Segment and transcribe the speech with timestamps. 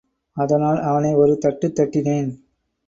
[0.37, 2.31] அதனால் அவனை ஒரு தட்டு தட்டினேன்.